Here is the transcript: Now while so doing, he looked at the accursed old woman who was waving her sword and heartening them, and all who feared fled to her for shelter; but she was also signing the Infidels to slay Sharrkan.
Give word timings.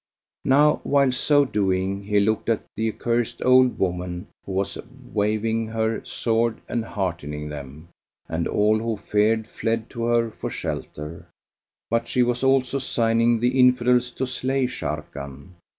Now 0.45 0.79
while 0.81 1.11
so 1.11 1.45
doing, 1.45 2.05
he 2.05 2.19
looked 2.19 2.49
at 2.49 2.63
the 2.75 2.91
accursed 2.91 3.45
old 3.45 3.77
woman 3.77 4.29
who 4.47 4.53
was 4.53 4.79
waving 5.13 5.67
her 5.67 6.03
sword 6.03 6.59
and 6.67 6.83
heartening 6.83 7.49
them, 7.49 7.89
and 8.27 8.47
all 8.47 8.79
who 8.79 8.97
feared 8.97 9.47
fled 9.47 9.91
to 9.91 10.05
her 10.05 10.31
for 10.31 10.49
shelter; 10.49 11.27
but 11.91 12.07
she 12.07 12.23
was 12.23 12.43
also 12.43 12.79
signing 12.79 13.39
the 13.39 13.59
Infidels 13.59 14.09
to 14.13 14.25
slay 14.25 14.65
Sharrkan. 14.65 15.49